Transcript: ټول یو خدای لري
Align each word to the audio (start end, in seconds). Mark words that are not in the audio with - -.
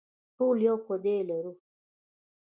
ټول 0.37 0.57
یو 0.67 0.75
خدای 0.85 1.19
لري 1.29 1.53